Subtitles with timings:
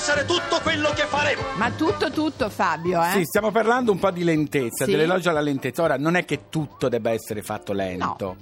[0.00, 1.42] Essere tutto quello che faremo!
[1.56, 3.10] Ma tutto, tutto, Fabio, eh?
[3.16, 4.92] Sì, stiamo parlando un po' di lentezza, Sì.
[4.92, 5.82] dell'elogio alla lentezza.
[5.82, 8.24] Ora, non è che tutto debba essere fatto lento.
[8.24, 8.36] No.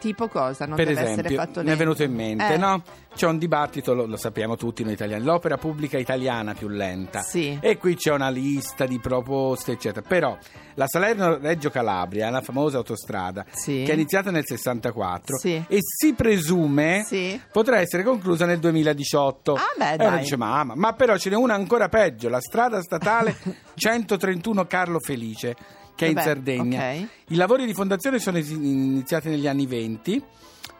[0.00, 0.64] Tipo cosa?
[0.64, 1.78] Non per deve esempio, essere fatto mi è lento.
[1.84, 2.82] venuto in mente, Eh, no?
[3.16, 7.22] C'è un dibattito, lo, lo sappiamo tutti noi italiani, l'opera pubblica italiana più lenta.
[7.22, 7.56] Sì.
[7.62, 10.06] E qui c'è una lista di proposte, eccetera.
[10.06, 10.36] Però
[10.74, 13.84] la Salerno-Reggio Calabria, la famosa autostrada, Sì.
[13.86, 15.64] che è iniziata nel 64 Sì.
[15.66, 17.06] e si presume
[17.50, 19.54] potrà essere conclusa nel 2018.
[19.54, 20.18] Ah, beh, E dai.
[20.20, 23.34] dice, ma, ma però ce n'è una ancora peggio, la strada statale
[23.74, 25.56] 131 Carlo Felice,
[25.96, 26.90] che è in Vabbè, Sardegna.
[26.90, 27.08] ok.
[27.28, 30.22] I lavori di fondazione sono iniziati negli anni 20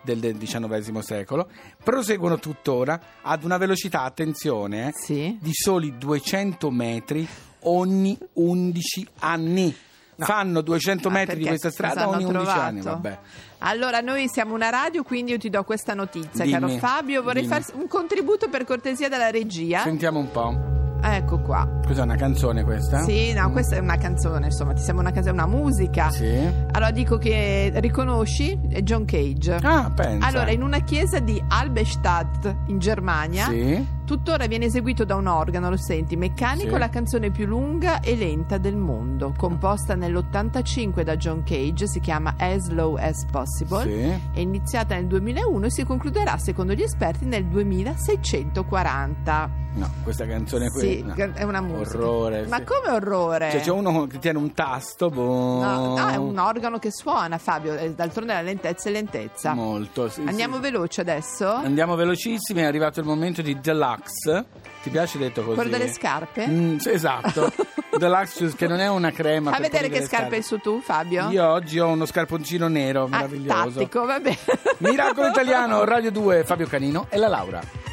[0.02, 1.48] del del XIX secolo,
[1.83, 5.36] proseguono tuttora ad una velocità, attenzione, eh, Sì.
[5.41, 7.27] di soli 200 metri
[7.62, 9.75] ogni 11 anni.
[10.19, 12.67] Fanno 200 Ah, metri di perché questa strada cosa hanno ogni 11 trovato?
[12.69, 13.19] anni, vabbè.
[13.58, 17.23] Allora, noi siamo una radio, quindi io ti do questa notizia, Dimmi, caro Fabio.
[17.23, 17.55] Vorrei dimmi.
[17.61, 19.83] fare un contributo per cortesia dalla regia.
[19.83, 20.75] Sentiamo un po'.
[21.08, 21.68] Ecco qua.
[21.86, 23.04] Cos'è una canzone questa?
[23.04, 26.10] Sì, no, questa è una canzone, insomma, ti sembra una, casa- una musica.
[26.10, 26.26] Sì.
[26.72, 29.54] Allora dico che riconosci è John Cage.
[29.62, 30.27] Ah, pensa.
[30.27, 33.86] Allora, in una chiesa di Albestadt in Germania, Sì.
[34.04, 36.78] tuttora viene eseguito da un organo, lo senti, meccanico, Sì.
[36.78, 42.34] la canzone più lunga e lenta del mondo, composta nell'85 da John Cage, si chiama
[42.36, 43.82] As Low as Possible.
[43.84, 44.38] Sì.
[44.38, 49.64] È iniziata nel 2001 e si concluderà, secondo gli esperti, nel 2640.
[49.77, 50.80] No, questa canzone qui.
[50.80, 51.14] Sì, no.
[51.34, 51.98] è una musica.
[51.98, 52.46] Orrore.
[52.46, 52.64] Ma sì.
[52.64, 53.50] come orrore?
[53.50, 55.60] Cioè, c'è uno che tiene un tasto, boh.
[55.62, 57.74] No, no, è un organo che suona, Fabio.
[57.94, 59.52] D'altronde la lentezza è lentezza.
[59.52, 60.60] Molto, sì, Andiamo sì.
[60.62, 61.50] veloce adesso?
[61.52, 64.46] Andiamo velocissimi, è arrivato il momento di Deluxe.
[64.83, 65.56] Ti piace detto così?
[65.56, 66.46] Quello delle scarpe?
[66.48, 67.52] Mm, sì, esatto.
[67.98, 69.51] Deluxe che non è una crema.
[69.51, 71.28] Fa per vedere che scarpe hai su tu, Fabio?
[71.28, 73.70] Io oggi ho uno scarponcino nero Ah, meraviglioso.
[73.78, 74.39] tattico, va bene.
[74.78, 77.86] Miracolo italiano, Radio 2, Fabio Canino e la Laura.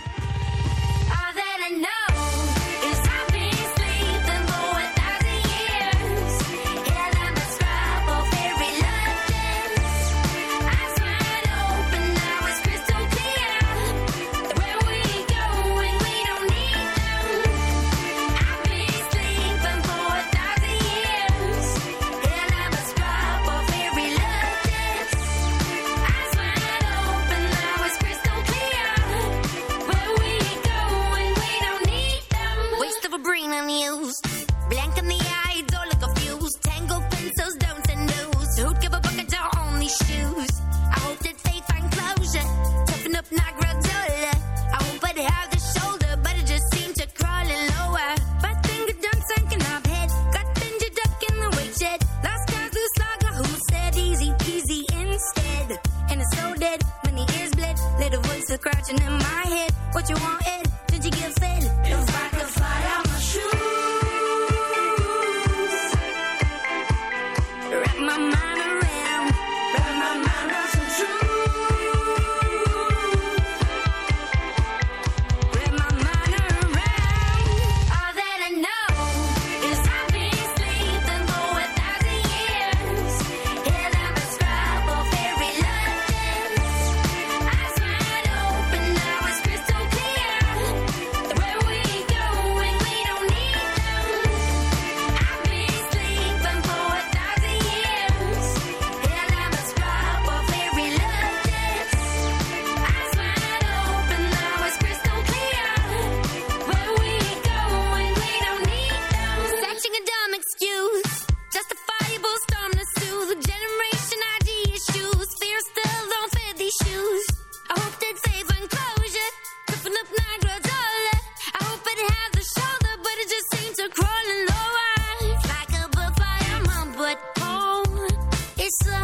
[128.81, 129.03] sun.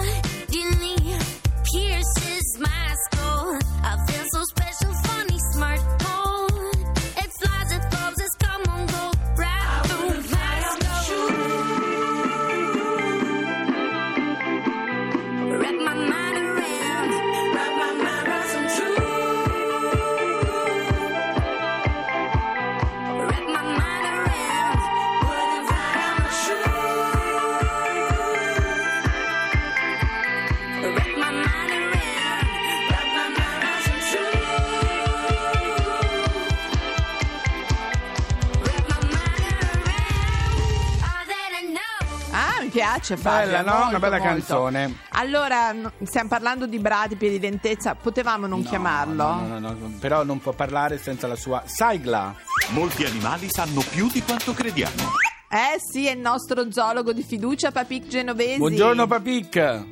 [42.99, 43.45] Piace Fabio.
[43.51, 43.71] Bella, no?
[43.71, 44.29] molto, Una bella molto.
[44.33, 44.95] canzone.
[45.11, 49.23] Allora, no, stiamo parlando di bradipi e di lentezza, potevamo non chiamarlo?
[49.23, 52.35] No, no, no, no, però non può parlare senza la sua sigla.
[52.69, 55.11] Molti animali sanno più di quanto crediamo.
[55.51, 58.57] Eh sì, è il nostro zoologo di fiducia, Papic Genovesi.
[58.57, 59.83] Buongiorno Papic.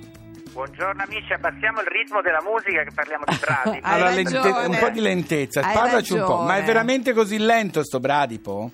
[0.51, 3.80] Buongiorno amici, abbassiamo il ritmo della musica che parliamo di bradi.
[3.81, 4.65] Hai Allora, ragione.
[4.68, 6.38] un po' di lentezza, Hai parlaci un po'.
[6.38, 6.65] Ma è ragione.
[6.65, 8.71] veramente così lento sto bradipo?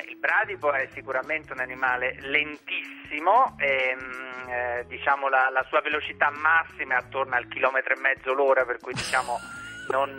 [0.00, 6.30] Eh, Il bradipo è sicuramente un animale lentissimo, ehm, eh, diciamo la, la sua velocità
[6.30, 9.38] massima è attorno al chilometro e mezzo l'ora, per cui diciamo
[9.90, 10.14] non,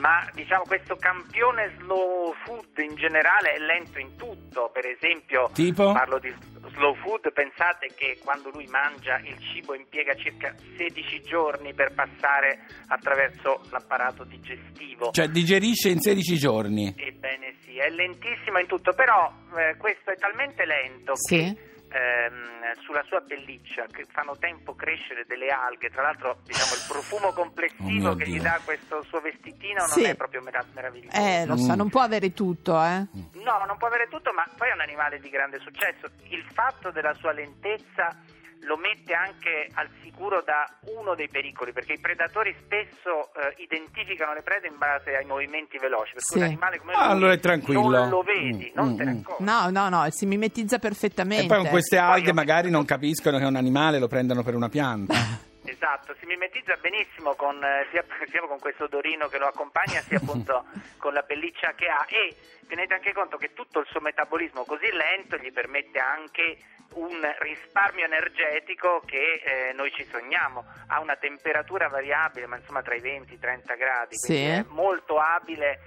[0.00, 5.92] ma diciamo questo campione slow food in generale è lento in tutto, per esempio Tipo?
[5.92, 6.32] parlo di
[6.74, 12.60] slow food, pensate che quando lui mangia il cibo impiega circa 16 giorni per passare
[12.88, 15.10] attraverso l'apparato digestivo.
[15.10, 16.94] Cioè digerisce in 16 giorni.
[16.96, 21.36] Ebbene sì, è lentissimo in tutto, però eh, questo è talmente lento Sì.
[21.36, 21.56] che
[21.90, 27.28] ehm, sulla sua pelliccia che fanno tempo crescere delle alghe, tra l'altro diciamo il profumo
[27.28, 28.42] Oh complessivo mio che gli Dio.
[28.42, 30.02] dà questo suo vestitino Sì.
[30.02, 31.16] non è proprio merav- meraviglioso.
[31.16, 31.76] Eh, lo Mm.
[31.76, 33.06] non può avere tutto, eh.
[33.42, 36.08] No, non può avere tutto, ma poi è un animale di grande successo.
[36.28, 38.16] Il fatto della sua lentezza
[38.68, 44.34] lo mette anche al sicuro da uno dei pericoli, perché i predatori spesso eh, identificano
[44.34, 46.32] le prede in base ai movimenti veloci, per Sì.
[46.34, 47.88] cui un animale come Ah, lui allora è tranquillo.
[47.88, 49.18] non lo vedi, Mm, non mm, te ne mm.
[49.20, 49.44] accorgi.
[49.44, 51.44] No, no, no, si mimetizza perfettamente.
[51.44, 54.54] E poi con queste alghe magari non capiscono che è un animale, lo prendono per
[54.54, 55.14] una pianta.
[55.68, 60.16] Esatto, si mimetizza benissimo con, eh, sia, sia con questo odorino che lo accompagna, sia
[60.16, 60.64] appunto
[60.96, 62.34] con la pelliccia che ha e
[62.66, 66.56] tenete anche conto che tutto il suo metabolismo così lento gli permette anche
[66.94, 70.64] un risparmio energetico che eh, noi ci sogniamo.
[70.88, 74.48] Ha una temperatura variabile, ma insomma tra i 20 e i 30 gradi, quindi Sì.
[74.50, 75.78] è molto abile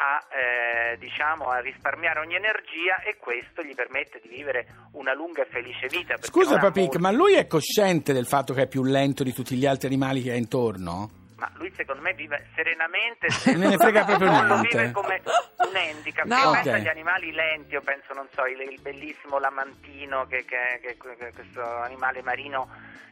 [0.00, 5.42] a, eh, diciamo, a risparmiare ogni energia e questo gli permette di vivere una lunga
[5.42, 6.16] e felice vita.
[6.20, 9.56] Scusa Papic, molti- ma lui è cosciente del fatto che è più lento di tutti
[9.56, 11.26] gli altri animali che ha intorno?
[11.38, 13.28] Ma lui secondo me vive serenamente.
[13.56, 14.68] Non ne frega proprio lo niente.
[14.76, 16.26] vive come un handicap.
[16.26, 16.36] No.
[16.36, 16.54] Io Ok.
[16.54, 20.96] penso agli animali lenti, io penso, non so, il, il bellissimo lamantino, che, che- che-
[20.96, 22.68] che- questo animale marino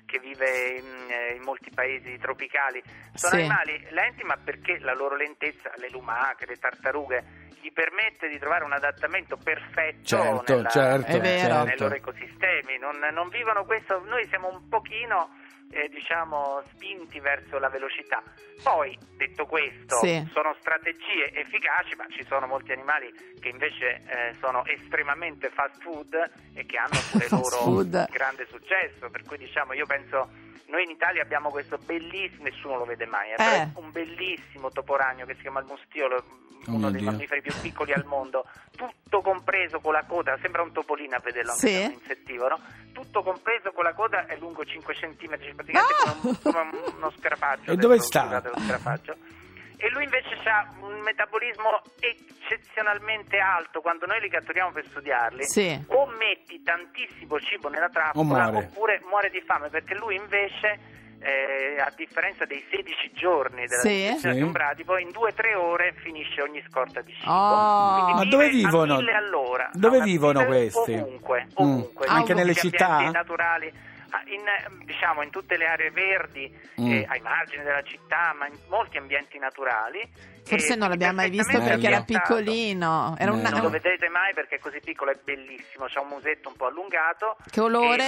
[0.07, 2.83] che vive in, eh, in molti paesi tropicali.
[3.15, 3.41] Sono Sì.
[3.41, 7.25] animali lenti, ma perché la loro lentezza, le lumache, le tartarughe,
[7.61, 11.59] gli permette di trovare un adattamento perfetto Certo, nella- certo, È vero.
[11.63, 11.83] nei certo.
[11.85, 12.79] loro ecosistemi.
[12.79, 15.31] Non, non vivono questo, noi siamo un pochino
[15.71, 18.23] eh, diciamo spinti verso la velocità.
[18.63, 20.27] Poi, detto questo, Sì.
[20.33, 26.15] sono strategie efficaci, ma ci sono molti animali che invece eh, sono estremamente fast food
[26.55, 28.09] e che hanno pure loro food.
[28.11, 29.11] grande successo.
[29.11, 30.31] Per cui diciamo, io penso,
[30.69, 33.69] noi in Italia abbiamo questo bellissimo, nessuno lo vede mai, eh, Eh.
[33.75, 36.25] un bellissimo toporagno che si chiama il mustiolo,
[36.69, 37.11] Oh uno dei Dio.
[37.13, 41.53] mammiferi più piccoli al mondo, tutto compreso con la coda, sembra un topolino a vederlo,
[41.53, 41.85] anche Sì.
[41.85, 42.59] un insettivoro,
[42.93, 46.17] tutto compreso con la coda è lungo 5 cm, praticamente Ah!
[46.21, 47.71] come, un- come uno scarafaggio.
[47.71, 48.43] E dove sta?
[49.79, 55.85] E lui invece ha un metabolismo eccezionalmente alto, quando noi li catturiamo per studiarli, Sì.
[55.89, 58.57] o metti tantissimo cibo nella trappola muore.
[58.57, 60.95] oppure muore di fame, perché lui invece...
[61.19, 63.89] eh, a differenza dei 16 giorni della Sì.
[63.89, 64.41] digestione Sì.
[64.41, 67.33] di un bradipo, in 2-3 ore finisce ogni scorta di cibo.
[67.33, 68.13] Oh.
[68.15, 69.01] Ma dove vivono?
[69.73, 70.93] Dove No, vivono questi?
[70.93, 71.51] Ovunque, Mm.
[71.55, 72.07] ovunque.
[72.07, 73.11] Anche In nelle città?
[73.11, 73.73] naturali,
[74.27, 76.93] in, eh, diciamo in tutte le aree verdi, Mm.
[76.93, 80.01] eh, ai margini della città, ma in molti ambienti naturali.
[80.45, 83.17] Forse E non l'abbiamo mai visto perché era piccolino.
[83.19, 83.65] Era Eh, una- Non no.
[83.65, 87.37] lo vedrete mai perché è così piccolo, è bellissimo, c'ha un musetto un po' allungato.
[87.51, 88.05] Che olore?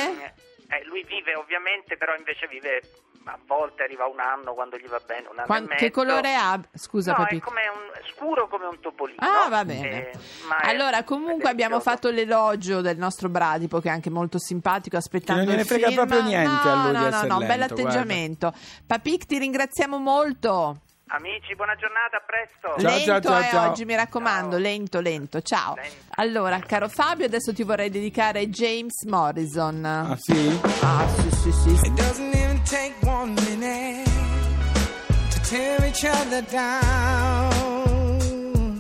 [0.69, 2.81] E, eh, lui vive ovviamente, però invece vive
[3.31, 5.85] a volte arriva un anno quando gli va bene, un anno Quan- e mezzo.
[5.85, 6.59] che colore ha?
[6.75, 9.19] Scusa, no, è come un scuro come un topolino.
[9.21, 10.11] Ah, va bene.
[10.11, 10.19] Eh,
[10.63, 15.47] Allora, comunque abbiamo fatto l'elogio del nostro Bradipo, che è anche molto simpatico, aspettando Che
[15.47, 16.07] non gliene il frega film.
[16.07, 17.91] proprio niente no, a lui di no, no, essere no, un bel lento, guarda.
[18.01, 18.53] atteggiamento.
[18.87, 20.81] Papic, ti ringraziamo molto.
[21.11, 22.79] Amici, buona giornata, a presto.
[22.81, 23.71] Ciao, lento ciao, eh, ciao.
[23.71, 24.59] oggi, mi raccomando, Ciao.
[24.61, 25.41] lento, lento.
[25.41, 25.75] Ciao.
[25.75, 25.95] Lento.
[26.17, 29.85] Allora, caro Fabio, adesso ti vorrei dedicare James Morrison.
[29.85, 30.61] Ah sì?
[30.83, 31.71] Ah, sì, sì, sì.
[31.87, 34.05] It doesn't even take one minute
[35.31, 37.49] to tear each other down.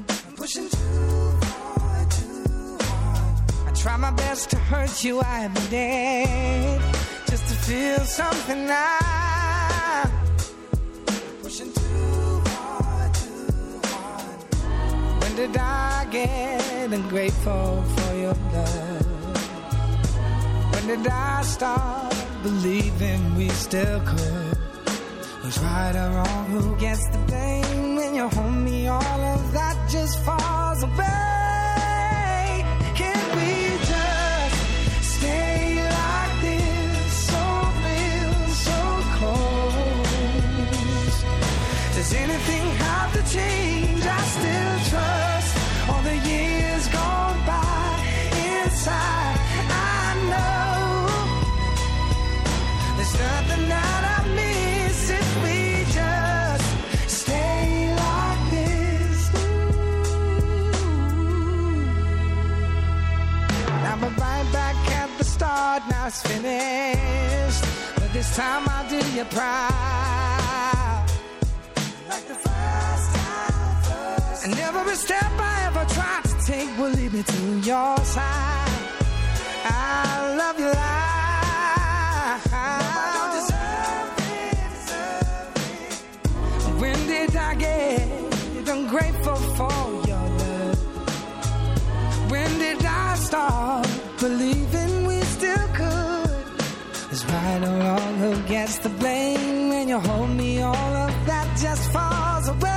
[0.07, 3.69] I'm pushing too far, too hard.
[3.69, 5.21] I try my best to hurt you,
[5.55, 6.81] be dead
[7.27, 9.08] just to feel something now.
[15.39, 19.07] did I get ungrateful for your love?
[20.73, 24.59] When did I stop believing we still could?
[25.41, 26.45] Who's right or wrong?
[26.47, 27.95] Who gets the blame?
[27.95, 31.29] When you hold me, all of that just falls away.
[41.95, 43.68] Does anything have to change?
[66.09, 67.65] It's finished.
[67.97, 71.07] But this time I'll do you proud.
[72.09, 77.13] Like the first time, first And every step I ever tried to take will lead
[77.13, 78.48] me to your side.
[94.21, 96.31] Believing we still could?
[97.13, 99.69] Is right or wrong, who gets the blame?
[99.71, 102.68] When you hold me, all of that just falls away.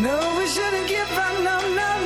[0.00, 1.34] No, we shouldn't give up.
[1.44, 1.99] No, no,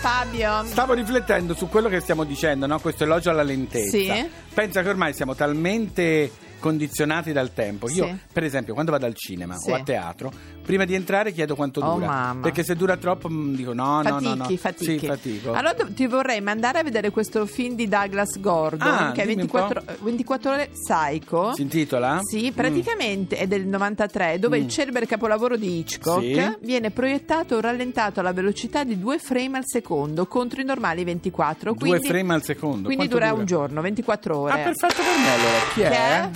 [0.00, 2.80] Fabio, Stavo riflettendo su quello che stiamo dicendo, no?
[2.80, 3.90] questo elogio alla lentezza.
[3.98, 4.30] Sì.
[4.54, 7.88] Pensa che ormai siamo talmente condizionati dal tempo.
[7.90, 8.18] Io, Sì.
[8.32, 9.70] per esempio, quando vado al cinema Sì.
[9.70, 10.32] o a teatro,
[10.70, 12.06] prima di entrare chiedo quanto Oh, dura.
[12.06, 12.42] mamma.
[12.42, 14.36] Perché se dura troppo mm, dico no, no, no, no.
[14.36, 14.98] fatichi, fatichi.
[14.98, 15.52] Sì, fatico.
[15.52, 19.42] Allora ti vorrei mandare a vedere questo film di Douglas Gordon Ah, che è dimmi
[19.42, 21.52] un 24, 24 ore Psycho.
[21.54, 22.20] Si intitola?
[22.22, 26.34] Sì, praticamente è del 93, dove il celebre capolavoro di Hitchcock Mm.
[26.34, 26.56] Sì.
[26.60, 31.72] viene proiettato o rallentato alla velocità di 2 frame al secondo contro i normali 24.
[31.74, 32.84] Due quindi, frame al secondo.
[32.88, 34.52] Quindi Quanto dura, un giorno, 24 ore.
[34.52, 35.58] Ah, perfetto per me allora.
[35.72, 36.20] Chi Che è?
[36.20, 36.30] è?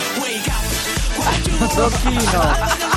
[1.75, 2.94] Rocchino.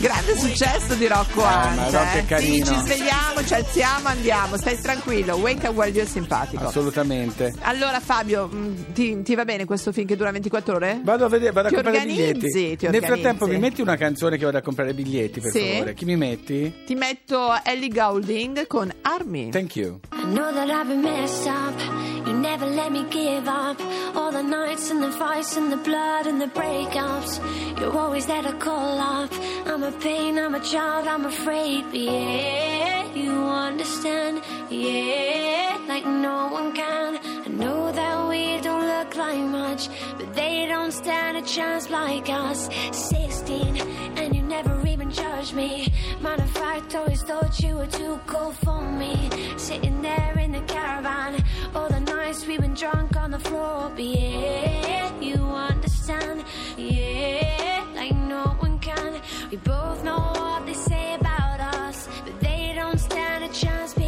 [0.00, 1.74] Grande successo di Rocco Ah,
[2.14, 2.24] è eh.
[2.24, 2.64] carino.
[2.64, 4.56] Sì, ci svegliamo, ci alziamo, andiamo.
[4.56, 5.36] Stai tranquillo.
[5.36, 6.64] Wake up while you're simpatico.
[6.68, 7.52] Assolutamente.
[7.60, 11.00] Allora Fabio, mh, ti, ti va bene questo film che dura 24 ore?
[11.04, 12.76] Vado a vedere, vado a Ti comprare organizzi, biglietti.
[12.78, 15.68] ti Nel frattempo mi metti una canzone che vado a comprare biglietti, per Sì.
[15.70, 15.92] favore.
[15.94, 16.74] Chi mi metti?
[16.86, 19.50] Ti metto Ellie Goulding con Army.
[19.50, 20.00] Thank you.
[20.12, 22.09] I know that I've been messed up.
[22.30, 23.80] You never let me give up.
[24.14, 27.40] All the nights and the fights and the blood and the breakups.
[27.80, 29.32] You're always there to call up.
[29.66, 31.86] I'm a pain, I'm a child, I'm afraid.
[31.90, 34.42] But yeah, you understand.
[34.70, 37.18] Yeah, like no one can.
[37.18, 42.28] I know that we don't look like much, but they don't stand a chance like
[42.30, 42.68] us.
[42.92, 44.09] 16, and you
[44.50, 45.92] never even judged me.
[46.20, 49.30] Matter of fact, always thought you were too cool for me.
[49.56, 51.42] Sitting there in the caravan,
[51.72, 53.90] all the nights we been drunk on the floor.
[53.94, 56.44] But yeah, you understand,
[56.76, 59.20] yeah, like no one can.
[59.52, 63.99] We both know what they say about us, but they don't stand a chance.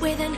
[0.00, 0.34] with an